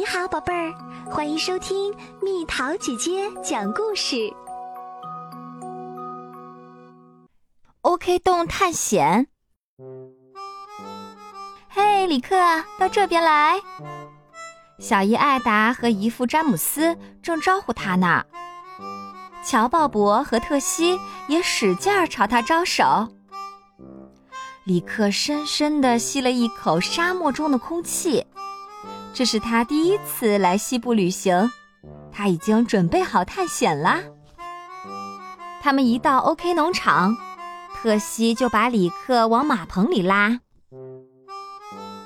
[0.00, 0.72] 你好，宝贝儿，
[1.10, 4.32] 欢迎收听蜜桃姐姐讲故事。
[7.82, 9.26] OK 洞探险。
[11.68, 12.34] 嘿，李克，
[12.78, 13.60] 到这边来。
[14.78, 18.24] 小姨艾达和姨父詹姆斯正招呼他呢。
[19.44, 20.98] 乔鲍勃和特西
[21.28, 23.06] 也使劲儿朝他招手。
[24.64, 28.24] 李克深深地吸了一口沙漠中的空气，
[29.12, 31.50] 这是他第一次来西部旅行，
[32.10, 34.00] 他已经准备好探险啦。
[35.60, 37.16] 他们一到 OK 农场，
[37.74, 40.40] 特西就把里克往马棚里拉。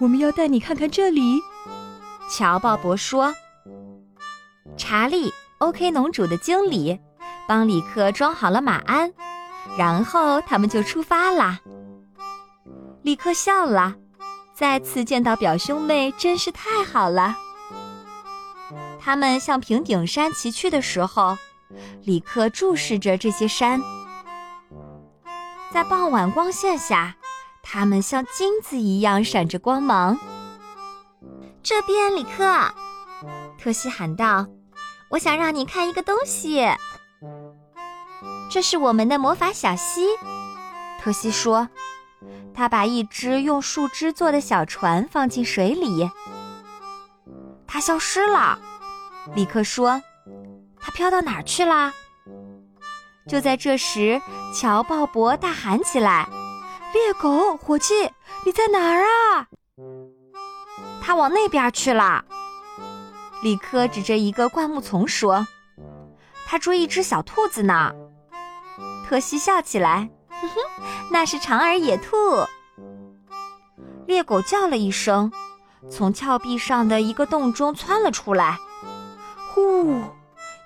[0.00, 1.40] 我们要带你看看这里，
[2.28, 3.32] 乔鲍勃说。
[4.76, 6.98] 查理，OK 农主的经理，
[7.46, 9.12] 帮里克装好了马鞍，
[9.78, 11.60] 然后他们就出发啦。
[13.02, 13.94] 立刻笑了，
[14.54, 17.36] 再次见到表兄妹真是太好了。
[19.00, 21.36] 他们向平顶山骑去的时候，
[22.02, 23.82] 李克注视着这些山，
[25.72, 27.16] 在傍晚光线下，
[27.62, 30.16] 它们像金子一样闪着光芒。
[31.62, 32.72] 这边，李克，
[33.58, 34.46] 特西喊道
[35.10, 36.64] ：“我想让你看一个东西。”
[38.50, 40.06] 这是我们的魔法小溪，
[41.00, 41.68] 特西说。
[42.54, 46.08] 他把一只用树枝做的小船放进水里，
[47.66, 48.58] 它消失了。
[49.34, 50.00] 李克说
[50.80, 51.92] ：“它飘到哪儿去了？”
[53.26, 54.20] 就在这时，
[54.54, 56.28] 乔鲍勃大喊起来
[56.94, 58.10] ：“猎狗，伙计，
[58.44, 59.48] 你在哪儿啊？”
[61.02, 62.24] 他往那边去了。
[63.42, 65.46] 李克指着一个灌木丛说
[66.46, 67.92] ：“他追一只小兔子呢。”
[69.08, 70.08] 特西笑起来。
[71.10, 72.16] 那是长耳野兔。
[74.06, 75.32] 猎狗叫了一声，
[75.90, 78.58] 从峭壁上的一个洞中窜了出来。
[79.52, 80.02] 呼！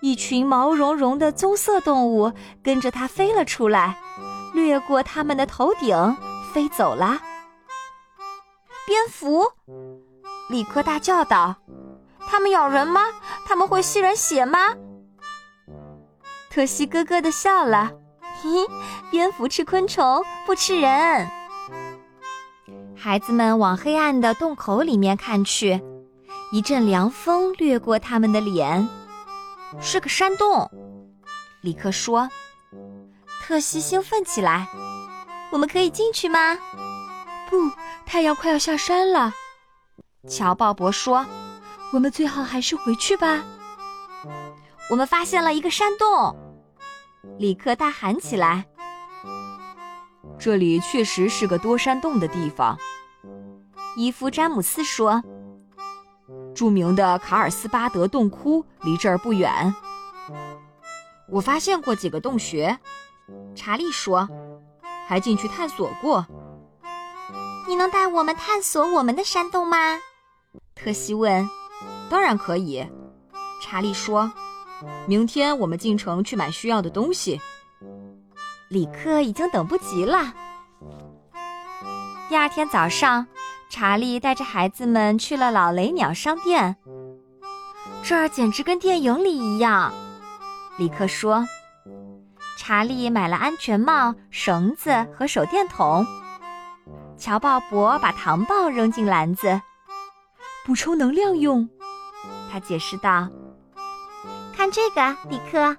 [0.01, 4.01] 一群毛茸茸的棕色动物跟着它飞了出来，
[4.55, 6.17] 掠过他们的头顶，
[6.53, 7.21] 飞走了。
[8.87, 9.45] 蝙蝠！
[10.49, 11.57] 李克大叫道
[12.27, 13.03] ：“它们咬人吗？
[13.45, 14.59] 它们会吸人血吗？”
[16.49, 17.93] 特西咯咯地笑了。
[18.43, 18.67] 嘿，
[19.11, 21.29] 蝙蝠吃昆虫，不吃人。
[22.97, 25.81] 孩子们往黑暗的洞口里面看去，
[26.53, 28.89] 一阵凉风掠过他们的脸，
[29.81, 30.71] 是个山洞。
[31.61, 32.29] 李克说
[33.43, 34.69] ：“特西兴奋起来，
[35.51, 36.59] 我们可以进去吗
[37.51, 37.71] ？”“不，
[38.07, 39.33] 太阳快要下山了。”
[40.29, 41.25] 乔鲍勃说
[41.93, 43.43] ：“我们最好还是回去吧。”
[44.91, 46.37] 我们发现了一个山洞。
[47.39, 48.67] 李克大喊起来
[50.39, 52.77] ：“这里确实是个多山洞的地方。”
[53.97, 55.23] 伊夫詹姆斯说
[56.55, 59.75] ：“著名的卡尔斯巴德洞窟离这儿不远。”
[61.31, 62.79] 我发现过几个洞穴，
[63.55, 64.29] 查理说
[65.07, 66.27] ：“还进去探索过。”
[67.69, 69.99] 你能带我们探索我们的山洞吗？
[70.75, 71.49] 特西问。
[72.09, 72.87] “当然可以。”
[73.61, 74.33] 查理说。
[75.07, 77.41] 明天我们进城去买需要的东西。
[78.69, 80.35] 李克已经等不及了。
[82.29, 83.27] 第二天早上，
[83.71, 86.77] 查理带着孩子们去了老雷鸟商店。
[88.03, 89.93] 这儿简直跟电影里一样，
[90.79, 91.47] 李克说。
[92.59, 96.07] 查理买了安全帽、绳子和手电筒。
[97.17, 99.61] 乔鲍勃把糖棒扔进篮子，
[100.67, 101.69] 补充能量用。
[102.53, 103.29] 他解释道。
[104.59, 105.77] 看这个，迪克。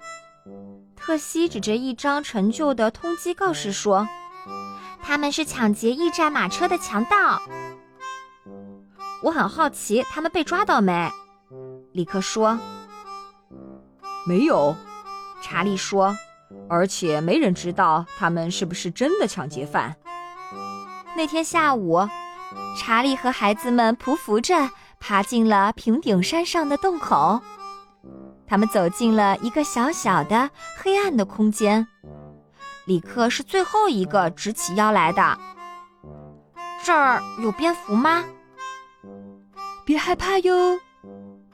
[0.96, 4.08] 特西指着一张陈旧的通缉告示说
[5.04, 7.42] ：“他们是抢劫驿站马车的强盗。”
[9.22, 11.10] 我很好奇，他们被抓到没？
[11.92, 12.58] 李克说
[14.26, 14.74] ：“没有。”
[15.44, 16.16] 查理说
[16.66, 19.94] ：“而且没人知道他们是不是真的抢劫犯。”
[21.14, 22.08] 那天下午，
[22.78, 27.42] 查理和孩子们匍匐着爬进了平顶山上的洞口。
[28.50, 31.86] 他们走进了一个小小的黑暗的空间，
[32.84, 35.38] 李克是最后一个直起腰来的。
[36.84, 38.24] 这儿有蝙蝠吗？
[39.84, 40.80] 别害怕哟，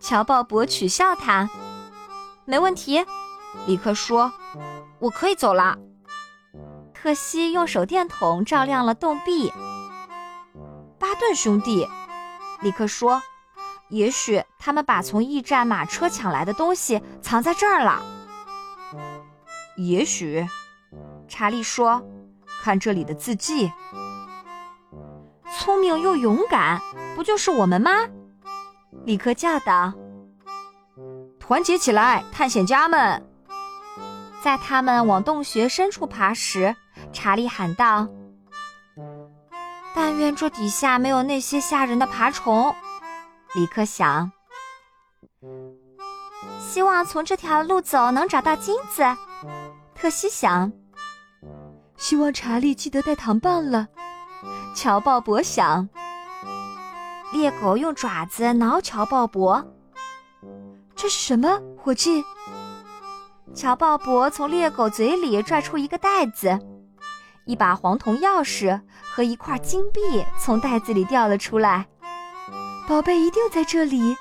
[0.01, 1.51] 乔鲍勃取笑他。
[2.47, 3.05] 没问题，
[3.67, 4.33] 李克说
[4.99, 5.77] ：“我可以走了。”
[6.95, 9.53] 特西用手电筒照亮了洞壁。
[10.99, 11.87] 巴顿兄弟，
[12.63, 13.21] 李克说。
[13.89, 18.03] 也许他们把从驿站马车抢来的东西藏在这儿了。
[19.77, 20.47] 也许，
[21.29, 22.03] 查理说
[22.63, 23.71] ：“看这里的字迹，
[25.57, 26.81] 聪明又勇敢，
[27.15, 27.91] 不就是我们吗？”
[29.05, 29.93] 李克叫道
[31.39, 33.23] ：“团结起来，探险家们！”
[34.43, 36.75] 在他们往洞穴深处爬时，
[37.13, 38.09] 查理喊道
[39.95, 42.75] ：“但愿这底下没有那些吓人的爬虫。”
[43.55, 44.31] 李克想
[46.61, 49.03] ：“希望从这条路走能找到金子。”
[49.95, 50.71] 特西想
[51.97, 53.89] ：“希望查理记得带糖棒了。”
[54.77, 55.89] 乔鲍勃想。
[57.33, 59.65] 猎狗用爪子挠乔鲍勃，
[60.95, 61.61] 这是什么？
[61.77, 62.25] 伙计，
[63.55, 66.59] 乔鲍勃从猎狗嘴里拽出一个袋子，
[67.45, 70.01] 一把黄铜钥匙和一块金币
[70.39, 71.87] 从袋子里掉了出来。
[72.87, 74.17] 宝贝一定在这里。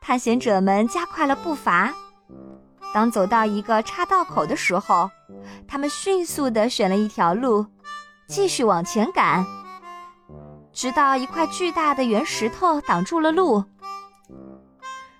[0.00, 1.94] 探险者们加快了步伐。
[2.92, 5.08] 当走到一个岔道口的时候，
[5.68, 7.64] 他们迅速地选了一条路，
[8.26, 9.46] 继续往前赶。
[10.72, 13.64] 直到一块巨大的圆石头挡住了路，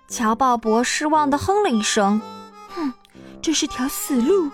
[0.09, 2.21] 乔鲍勃失望地哼了一声
[2.75, 2.91] ：“哼，
[3.41, 4.49] 这是条死路。”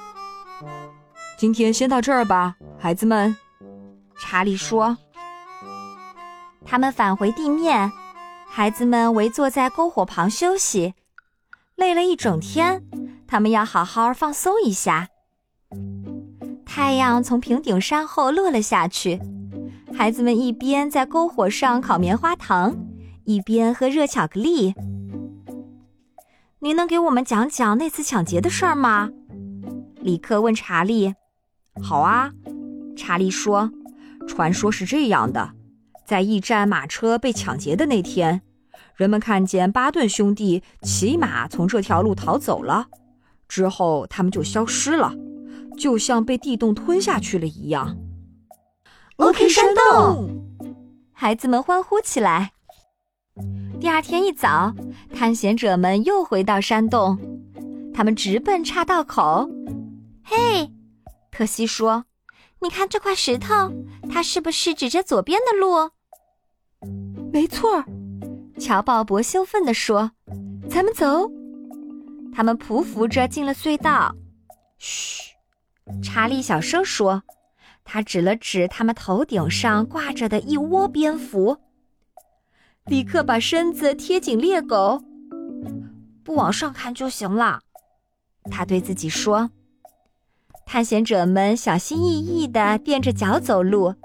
[1.39, 3.35] 今天先到这儿吧，孩子们。”
[4.19, 4.95] 查理说。
[6.69, 7.89] 他们返回地面，
[8.45, 10.93] 孩子们围坐在篝火旁休息。
[11.75, 12.83] 累了一整天，
[13.25, 15.07] 他们要好好放松一下。
[16.65, 19.21] 太阳从平顶山后落了下去。
[19.95, 22.75] 孩子们一边在篝火上烤棉花糖，
[23.23, 24.75] 一边喝热巧克力。
[26.59, 29.09] 您能给我们讲讲那次抢劫的事儿吗？
[30.01, 31.15] 李克问查理。
[31.81, 32.31] 好啊，
[32.97, 33.71] 查理说。
[34.27, 35.53] 传说是这样的：
[36.07, 38.41] 在驿站马车被抢劫的那天，
[38.95, 42.87] 人们看见巴顿兄弟骑马从这条路逃走了，
[43.49, 45.13] 之后他们就消失了，
[45.77, 47.97] 就像被地洞吞下去了一样。
[49.17, 50.45] OK，山洞！
[51.11, 52.53] 孩子们欢呼起来。
[53.81, 54.73] 第二天一早，
[55.13, 57.19] 探险者们又回到山洞，
[57.93, 59.49] 他们直奔岔道口。
[60.23, 60.71] 嘿，
[61.31, 62.05] 特西说
[62.63, 63.73] ：“你看这块石头，
[64.09, 65.91] 它是不是指着左边的路
[67.37, 67.83] ？”“没错。”
[68.59, 70.09] 乔鲍勃兴奋地说
[70.67, 71.29] ：“咱们走。”
[72.33, 74.15] 他们匍匐着进了隧道。
[74.79, 75.35] 嘘，
[76.01, 77.21] 查理小声说。
[77.83, 81.57] 他指了指他们头顶上挂着的一窝蝙蝠，
[82.85, 85.01] 立刻把身子贴紧猎狗，
[86.23, 87.61] 不往上看就行了。
[88.51, 89.51] 他对自己说。
[90.65, 93.95] 探险者们小心翼翼地垫着脚走路，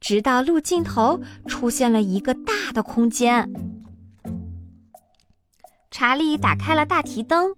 [0.00, 3.50] 直到路尽头出现了一个大的空间。
[5.90, 7.56] 查理打开了大提灯，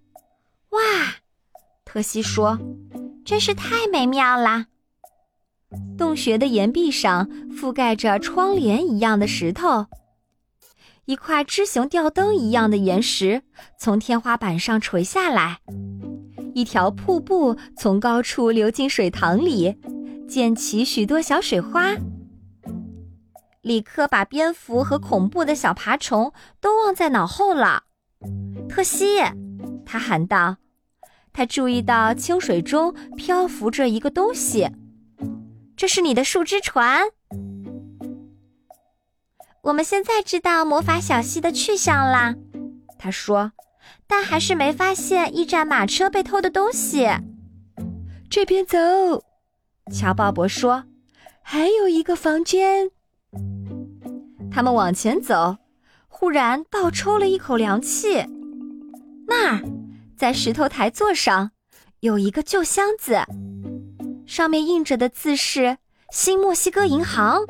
[0.71, 0.81] 哇，
[1.85, 2.59] 特西说
[3.25, 4.67] ：“真是太美妙啦！”
[5.97, 9.87] 洞穴的岩壁上覆盖着窗帘一样的石头，
[11.05, 13.43] 一块枝形吊灯一样的岩石
[13.79, 15.61] 从天花板上垂下来，
[16.55, 19.77] 一条瀑布从高处流进水塘里，
[20.29, 21.95] 溅起许多小水花。
[23.63, 27.85] 李克把蝙蝠和恐怖的小爬虫都忘在脑后了。
[28.69, 29.21] 特西，
[29.87, 30.57] 他喊道，
[31.33, 34.69] 他注意到清水中漂浮着一个东西。
[35.77, 37.03] 这是你的树枝船。
[39.63, 42.35] 我们现在知道魔法小溪的去向啦，
[42.99, 43.53] 他说，
[44.09, 47.09] 但还是没发现驿站马车被偷的东西。
[48.29, 48.79] 这边走，
[49.93, 50.83] 乔鲍勃说，
[51.43, 52.91] 还有一个房间。
[54.53, 55.57] 他们往前走，
[56.09, 58.27] 忽然倒抽了一口凉气。
[59.27, 59.65] 那儿，
[60.15, 61.53] 在石头台座上，
[62.01, 63.23] 有一个旧箱子。
[64.27, 65.79] 上面印着的字是
[66.13, 67.41] “新墨西哥银行”，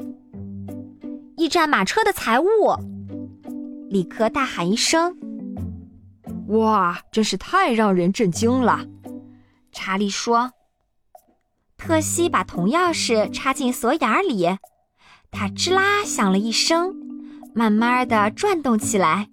[1.37, 2.47] 驿站马车的财物。
[3.91, 5.19] 李克大喊一声
[6.49, 8.87] ：“哇，真是太让人震惊了！”
[9.73, 10.53] 查理说。
[11.77, 14.47] 特西把铜钥匙插进锁眼里，
[15.33, 16.95] 它吱啦响了一声，
[17.55, 19.31] 慢慢的转动起来。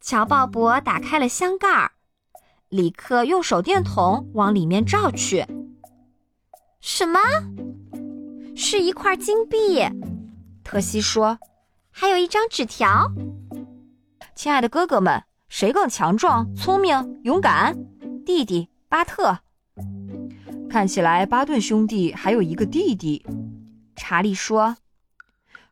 [0.00, 1.92] 乔鲍勃打开了箱盖儿，
[2.68, 5.46] 李克用手电筒往里面照去。
[6.80, 7.18] 什么？
[8.54, 9.82] 是一块金币，
[10.62, 11.38] 特西说，
[11.90, 13.10] 还有一张纸条。
[14.34, 17.76] 亲爱的哥哥们，谁更强壮、聪明、勇敢？
[18.24, 19.38] 弟弟巴特。
[20.68, 23.24] 看起来巴顿兄弟还有一个弟弟，
[23.96, 24.76] 查理说，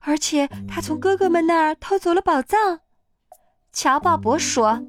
[0.01, 2.81] 而且他从哥哥们那儿偷走了宝藏。
[3.73, 4.83] 乔鲍勃说，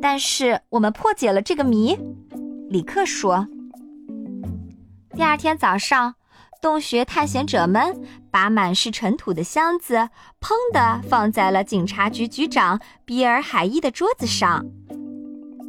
[0.00, 1.98] 但是我们破解了这个谜，
[2.68, 3.46] 李克说。
[5.16, 6.14] 第二天早上，
[6.60, 14.66] 洞穴探险者们把满是尘土的箱子砰的放在了警察局局长比尔海伊的桌子上。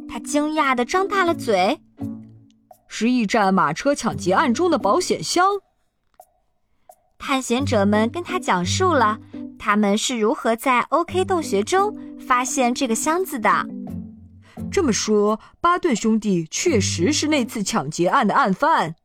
[0.08, 1.80] 他惊讶地张大了嘴
[2.86, 5.44] ：“是驿站马车抢劫案中的保险箱。”
[7.20, 9.18] 探险者们跟他讲述了
[9.58, 13.66] 他们是如何在 OK 洞穴中发现这个箱子的。
[14.72, 18.96] 这么说，巴顿兄弟确实是那次抢劫案的案犯。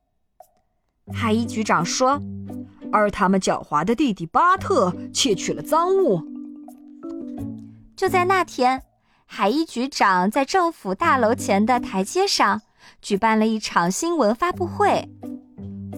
[1.13, 2.21] 海伊局长说
[2.91, 6.23] ：“而他们狡猾的弟弟巴特窃取了赃物。”
[7.95, 8.81] 就在那天，
[9.25, 12.61] 海伊局长在政府大楼前的台阶上
[13.01, 15.09] 举办了一场新闻发布会。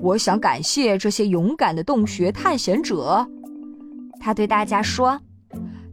[0.02, 3.28] 我想感谢这些勇敢的洞穴探险者，
[4.20, 5.20] 他对大家说：“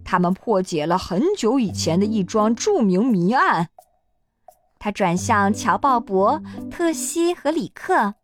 [0.04, 3.68] 他们破解了很久以前的一桩著名谜案。”
[4.78, 8.14] 他转向乔·鲍勃、特西和里克。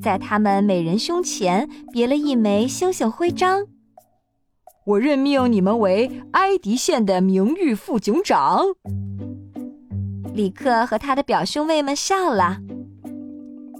[0.00, 3.66] 在他们每人胸前别了一枚星星徽章。
[4.84, 8.62] 我任命你们为埃迪县的名誉副警长。
[10.32, 12.58] 里克和他的表兄妹们笑了。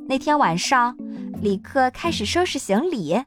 [0.08, 0.96] 那天晚上，
[1.40, 3.22] 里克开始收拾行李。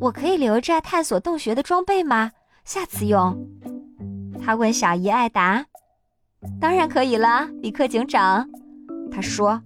[0.00, 2.32] 我可以留着探索洞穴的装备吗？
[2.64, 3.46] 下次用。
[4.42, 5.66] 他问小姨艾达。
[6.60, 8.48] 当然可以了，里克警长。
[9.10, 9.62] 他说。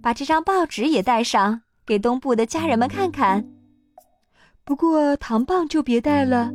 [0.00, 3.44] 把这张报纸也带上，给东部的家人们看看。
[4.64, 6.52] 不过糖棒就别带了，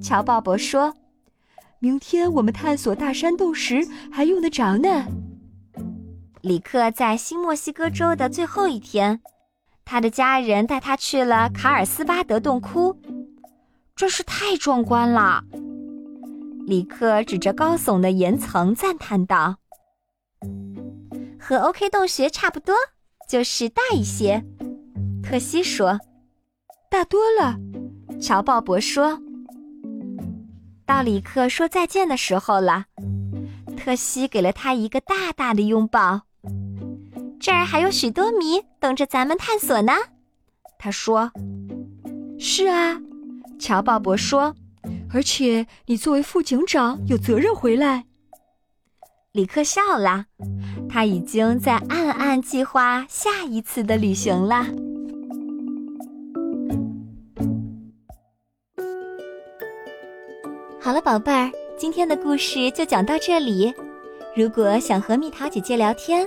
[0.00, 0.94] 乔·鲍勃说
[1.80, 5.04] ：“明天我们探索大山洞时还用得着呢。”
[6.42, 9.20] 里克在新墨西哥州的最后一天，
[9.84, 12.96] 他的家人带他去了卡尔斯巴德洞窟，
[13.94, 15.44] 真是太壮观了。
[16.66, 19.56] 里克指着高耸的岩层赞叹道。
[21.38, 22.74] 和 OK 洞穴差不多，
[23.28, 24.42] 就是大一些。
[25.22, 25.98] 特西说
[26.90, 27.58] ：“大多了。”
[28.20, 29.20] 乔·鲍勃说
[30.86, 32.86] ：“到里克说再见的时候了。”
[33.76, 36.22] 特西给了他一个大大的拥抱。
[37.40, 39.94] 这儿还有许多谜等着咱们探索呢，
[40.78, 41.32] 他说。
[42.38, 43.00] “是啊。”
[43.58, 44.54] 乔·鲍勃说
[45.12, 48.04] ，“而且你作为副警长有责任回来。”
[49.32, 50.26] 里克笑了。
[50.88, 54.66] 他已经在暗暗计划下一次的旅行了。
[60.80, 63.72] 好了，宝贝儿，今天的故事就讲到这里。
[64.36, 66.26] 如果想和蜜桃姐姐聊天，